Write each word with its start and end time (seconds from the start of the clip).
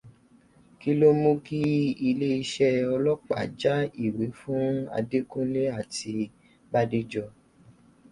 Kí 0.79 0.91
ló 0.99 1.09
mú 1.21 1.31
kí 1.45 1.59
ilé 2.09 2.29
iṣẹ́ 2.43 2.73
Ọlọ́pàá 2.95 3.43
já 3.59 3.73
ìwé 4.05 4.25
fún 4.39 4.67
Adékúnlé 4.97 5.63
àti 5.79 6.13
Bádéjọ? 6.71 7.23